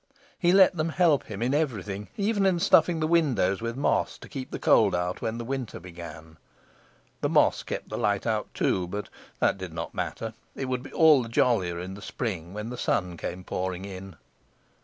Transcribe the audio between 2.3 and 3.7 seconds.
in stuffing the windows